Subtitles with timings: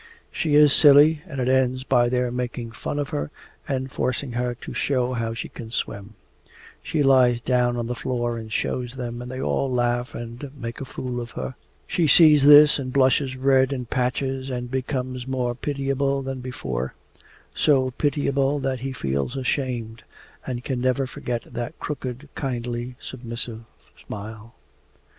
[0.31, 3.29] She is silly, and it ends by their making fun of her
[3.67, 6.15] and forcing her to show how she can swim.
[6.81, 10.81] She lies down on the floor and shows them, and they all laugh and make
[10.81, 11.53] a fool of her.
[11.85, 16.95] She sees this and blushes red in patches and becomes more pitiable than before,
[17.53, 20.01] so pitiable that he feels ashamed
[20.47, 23.65] and can never forget that crooked, kindly, submissive
[24.03, 24.55] smile.